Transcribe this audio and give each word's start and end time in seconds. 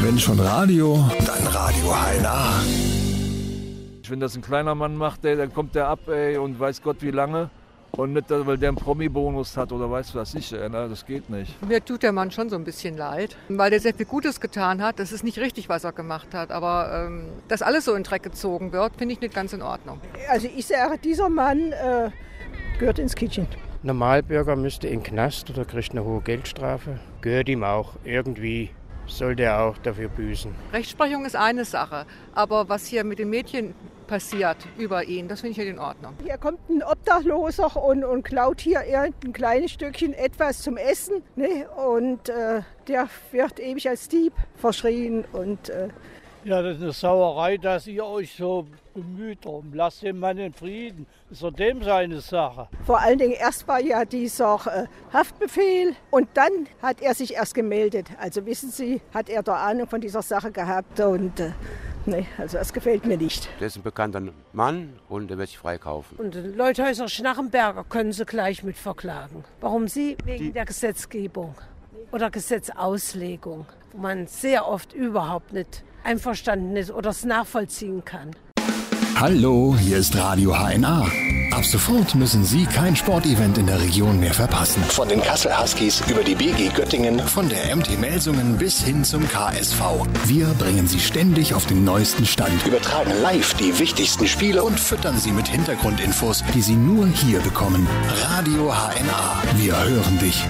Wenn 0.00 0.16
schon 0.18 0.38
Radio, 0.38 1.04
dann 1.26 1.46
Radio 1.48 1.92
HNA. 1.92 2.62
Wenn 4.08 4.20
das 4.20 4.36
ein 4.36 4.42
kleiner 4.42 4.74
Mann 4.74 4.96
macht, 4.96 5.24
ey, 5.24 5.36
dann 5.36 5.52
kommt 5.52 5.74
der 5.74 5.88
ab 5.88 6.08
ey, 6.08 6.38
und 6.38 6.58
weiß 6.58 6.82
Gott 6.82 7.02
wie 7.02 7.10
lange. 7.10 7.50
Und 7.90 8.12
nicht, 8.12 8.26
weil 8.30 8.56
der 8.58 8.68
einen 8.68 8.78
Promi-Bonus 8.78 9.56
hat 9.56 9.72
oder 9.72 9.90
weiß 9.90 10.14
was 10.14 10.34
ich, 10.34 10.52
ey, 10.52 10.68
na, 10.70 10.86
das 10.86 11.04
geht 11.04 11.28
nicht. 11.30 11.60
Mir 11.66 11.84
tut 11.84 12.04
der 12.04 12.12
Mann 12.12 12.30
schon 12.30 12.48
so 12.48 12.56
ein 12.56 12.64
bisschen 12.64 12.96
leid, 12.96 13.36
weil 13.48 13.72
er 13.72 13.80
sehr 13.80 13.92
viel 13.92 14.06
Gutes 14.06 14.40
getan 14.40 14.82
hat. 14.82 15.00
Das 15.00 15.10
ist 15.10 15.24
nicht 15.24 15.38
richtig, 15.38 15.68
was 15.68 15.82
er 15.82 15.92
gemacht 15.92 16.32
hat. 16.32 16.52
Aber 16.52 17.06
ähm, 17.06 17.24
dass 17.48 17.60
alles 17.60 17.84
so 17.84 17.94
in 17.94 18.04
Dreck 18.04 18.22
gezogen 18.22 18.72
wird, 18.72 18.92
finde 18.96 19.14
ich 19.14 19.20
nicht 19.20 19.34
ganz 19.34 19.52
in 19.52 19.62
Ordnung. 19.62 20.00
Also 20.30 20.48
ich 20.54 20.66
sage, 20.66 20.98
dieser 21.02 21.28
Mann 21.28 21.72
äh, 21.72 22.10
gehört 22.78 23.00
ins 23.00 23.16
Kitchen. 23.16 23.48
Normalbürger 23.82 24.54
müsste 24.54 24.86
in 24.86 25.00
den 25.00 25.02
Knast 25.02 25.50
oder 25.50 25.64
kriegt 25.64 25.90
eine 25.90 26.04
hohe 26.04 26.20
Geldstrafe. 26.20 27.00
Gehört 27.20 27.48
ihm 27.48 27.64
auch. 27.64 27.94
Irgendwie 28.04 28.70
sollte 29.08 29.44
er 29.44 29.62
auch 29.62 29.78
dafür 29.78 30.08
büßen. 30.08 30.54
Rechtsprechung 30.72 31.24
ist 31.24 31.36
eine 31.36 31.64
Sache, 31.64 32.06
aber 32.34 32.68
was 32.68 32.86
hier 32.86 33.04
mit 33.04 33.18
den 33.18 33.30
Mädchen 33.30 33.74
passiert 34.06 34.56
über 34.78 35.04
ihn, 35.04 35.28
das 35.28 35.42
finde 35.42 35.52
ich 35.52 35.58
nicht 35.58 35.68
in 35.68 35.78
Ordnung. 35.78 36.14
Hier 36.24 36.38
kommt 36.38 36.58
ein 36.68 36.82
Obdachloser 36.82 37.76
und, 37.76 38.04
und 38.04 38.22
klaut 38.24 38.60
hier 38.60 38.80
ein 38.80 39.32
kleines 39.32 39.72
Stückchen 39.72 40.14
etwas 40.14 40.62
zum 40.62 40.76
Essen. 40.76 41.22
Ne? 41.36 41.68
Und 41.76 42.28
äh, 42.28 42.62
der 42.88 43.08
wird 43.30 43.60
ewig 43.60 43.88
als 43.88 44.08
Dieb 44.08 44.32
verschrien. 44.56 45.24
Und, 45.32 45.68
äh, 45.68 45.88
ja, 46.44 46.62
das 46.62 46.76
ist 46.76 46.82
eine 46.82 46.92
Sauerei, 46.92 47.56
dass 47.56 47.86
ihr 47.86 48.04
euch 48.04 48.34
so 48.34 48.66
bemüht 48.94 49.44
darum. 49.44 49.72
Lasst 49.72 50.02
den 50.02 50.18
Mann 50.18 50.38
in 50.38 50.52
Frieden. 50.52 51.06
Das 51.28 51.38
ist 51.38 51.42
doch 51.42 51.52
dem 51.52 51.82
seine 51.82 52.20
Sache. 52.20 52.68
Vor 52.84 53.00
allen 53.00 53.18
Dingen 53.18 53.32
erst 53.32 53.66
war 53.68 53.80
ja 53.80 54.04
dieser 54.04 54.54
äh, 54.66 54.86
Haftbefehl 55.12 55.94
und 56.10 56.28
dann 56.34 56.68
hat 56.82 57.00
er 57.00 57.14
sich 57.14 57.34
erst 57.34 57.54
gemeldet. 57.54 58.08
Also 58.18 58.44
wissen 58.46 58.70
Sie, 58.70 59.00
hat 59.12 59.28
er 59.28 59.42
da 59.42 59.56
Ahnung 59.56 59.86
von 59.88 60.00
dieser 60.00 60.22
Sache 60.22 60.50
gehabt 60.50 61.00
und 61.00 61.40
äh, 61.40 61.52
Nee, 62.06 62.26
also 62.38 62.56
das 62.56 62.72
gefällt 62.72 63.04
mir 63.04 63.18
nicht. 63.18 63.50
Der 63.60 63.66
ist 63.66 63.76
ein 63.76 63.82
bekannter 63.82 64.22
Mann 64.54 64.94
und 65.10 65.28
der 65.28 65.36
wird 65.36 65.50
sich 65.50 65.58
freikaufen. 65.58 66.16
Und 66.16 66.34
Leuthäuser 66.56 67.06
Schnarrenberger 67.06 67.84
können 67.84 68.12
sie 68.12 68.24
gleich 68.24 68.62
mit 68.62 68.78
verklagen. 68.78 69.44
Warum 69.60 69.88
sie? 69.88 70.16
Wegen 70.24 70.44
Die 70.44 70.52
der 70.52 70.64
Gesetzgebung 70.64 71.54
oder 72.12 72.30
Gesetzauslegung, 72.30 73.66
wo 73.92 73.98
man 73.98 74.26
sehr 74.26 74.66
oft 74.68 74.92
überhaupt 74.92 75.52
nicht 75.52 75.84
einverstanden 76.04 76.76
ist 76.76 76.90
oder 76.90 77.10
es 77.10 77.24
nachvollziehen 77.24 78.04
kann. 78.04 78.30
Hallo, 79.16 79.74
hier 79.76 79.98
ist 79.98 80.16
Radio 80.16 80.54
HNA. 80.54 81.06
Ab 81.50 81.64
sofort 81.64 82.14
müssen 82.14 82.44
Sie 82.44 82.66
kein 82.66 82.94
Sportevent 82.94 83.58
in 83.58 83.66
der 83.66 83.80
Region 83.80 84.20
mehr 84.20 84.32
verpassen. 84.32 84.80
Von 84.84 85.08
den 85.08 85.20
Kassel 85.20 85.58
Huskies 85.58 86.02
über 86.08 86.22
die 86.22 86.36
BG 86.36 86.68
Göttingen, 86.68 87.18
von 87.18 87.48
der 87.48 87.74
MT 87.74 87.98
Melsungen 87.98 88.58
bis 88.58 88.80
hin 88.84 89.02
zum 89.02 89.28
KSV. 89.28 89.80
Wir 90.26 90.46
bringen 90.58 90.86
Sie 90.86 91.00
ständig 91.00 91.54
auf 91.54 91.66
den 91.66 91.82
neuesten 91.82 92.26
Stand, 92.26 92.64
übertragen 92.64 93.10
live 93.22 93.54
die 93.54 93.76
wichtigsten 93.80 94.28
Spiele 94.28 94.62
und 94.62 94.78
füttern 94.78 95.18
Sie 95.18 95.32
mit 95.32 95.48
Hintergrundinfos, 95.48 96.44
die 96.54 96.62
Sie 96.62 96.76
nur 96.76 97.08
hier 97.08 97.40
bekommen. 97.40 97.88
Radio 98.22 98.72
HNA. 98.72 99.42
Wir 99.56 99.76
hören 99.82 100.18
dich. 100.20 100.44